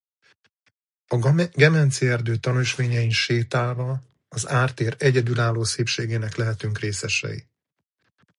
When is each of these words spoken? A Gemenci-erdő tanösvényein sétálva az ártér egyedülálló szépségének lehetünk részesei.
A 1.07 1.47
Gemenci-erdő 1.51 2.35
tanösvényein 2.35 3.11
sétálva 3.11 4.03
az 4.29 4.47
ártér 4.47 4.95
egyedülálló 4.99 5.63
szépségének 5.63 6.35
lehetünk 6.35 6.79
részesei. 6.79 7.47